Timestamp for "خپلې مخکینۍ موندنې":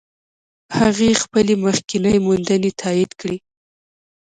1.23-2.71